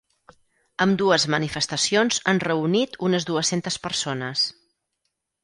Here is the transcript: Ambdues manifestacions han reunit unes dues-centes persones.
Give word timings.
Ambdues 0.85 1.25
manifestacions 1.33 2.17
han 2.33 2.41
reunit 2.45 2.99
unes 3.09 3.29
dues-centes 3.29 3.79
persones. 3.87 4.49